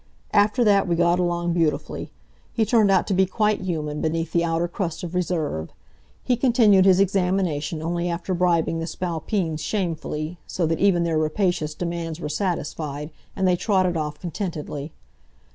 After 0.33 0.63
that 0.63 0.87
we 0.87 0.95
got 0.95 1.19
along 1.19 1.53
beautifully. 1.53 2.09
He 2.51 2.65
turned 2.65 2.89
out 2.89 3.05
to 3.05 3.13
be 3.13 3.27
quite 3.27 3.61
human, 3.61 4.01
beneath 4.01 4.31
the 4.31 4.43
outer 4.43 4.67
crust 4.67 5.03
of 5.03 5.13
reserve. 5.13 5.69
He 6.23 6.35
continued 6.35 6.85
his 6.85 6.99
examination 6.99 7.83
only 7.83 8.09
after 8.09 8.33
bribing 8.33 8.79
the 8.79 8.87
Spalpeens 8.87 9.59
shamefully, 9.61 10.39
so 10.47 10.65
that 10.65 10.79
even 10.79 11.03
their 11.03 11.19
rapacious 11.19 11.75
demands 11.75 12.19
were 12.19 12.29
satisfied, 12.29 13.11
and 13.35 13.47
they 13.47 13.55
trotted 13.55 13.95
off 13.95 14.19
contentedly. 14.19 14.91